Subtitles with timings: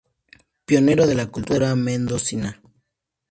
[0.65, 2.59] Pionero de la cultura mendocina.